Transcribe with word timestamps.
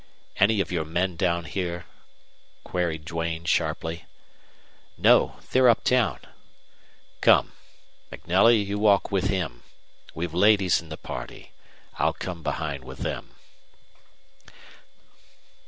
"Any 0.37 0.59
of 0.61 0.71
your 0.71 0.83
men 0.83 1.15
down 1.15 1.45
here?" 1.45 1.85
queried 2.63 3.05
Duane, 3.05 3.45
sharply. 3.45 4.05
"No. 4.97 5.37
They're 5.51 5.69
up 5.69 5.83
town." 5.83 6.21
"Come. 7.21 7.51
MacNelly, 8.11 8.65
you 8.65 8.79
walk 8.79 9.11
with 9.11 9.25
him. 9.25 9.61
We've 10.15 10.33
ladies 10.33 10.81
in 10.81 10.89
the 10.89 10.97
party. 10.97 11.51
I'll 11.99 12.13
come 12.13 12.41
behind 12.41 12.83
with 12.83 13.01
them." 13.03 13.35